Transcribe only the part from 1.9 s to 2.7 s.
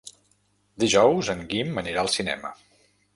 al cinema.